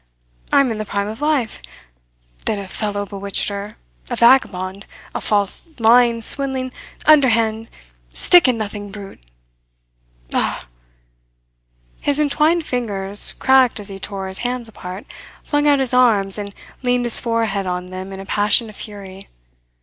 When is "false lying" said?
5.21-6.23